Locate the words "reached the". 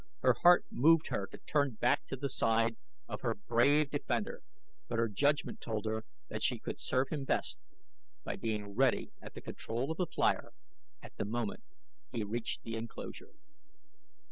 12.23-12.75